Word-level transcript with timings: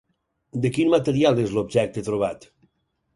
De 0.63 0.69
quin 0.77 0.89
material 0.93 1.41
és 1.43 1.53
l'objecte 1.57 2.05
trobat? 2.09 2.49